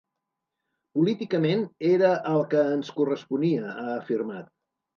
Políticament 0.99 1.61
era 1.91 2.11
el 2.33 2.43
que 2.55 2.65
ens 2.73 2.91
corresponia, 2.99 3.71
ha 3.79 3.87
afirmat. 4.03 4.53